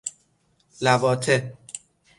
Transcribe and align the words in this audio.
لواطه 0.81 1.53